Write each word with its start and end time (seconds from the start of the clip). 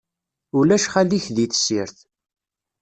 Ulac 0.57 0.85
xali-k, 0.93 1.25
di 1.35 1.45
tessirt. 1.51 1.97